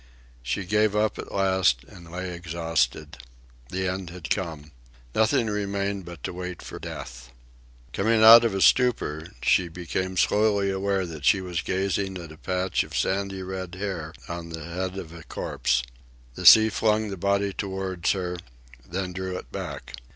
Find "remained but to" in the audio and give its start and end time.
5.45-6.33